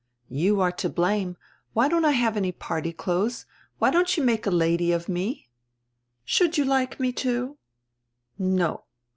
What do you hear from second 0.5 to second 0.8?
are